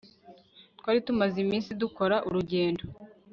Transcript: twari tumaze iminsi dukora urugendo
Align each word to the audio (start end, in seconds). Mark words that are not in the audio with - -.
twari 0.79 0.99
tumaze 1.07 1.37
iminsi 1.45 1.69
dukora 1.81 2.15
urugendo 2.27 2.83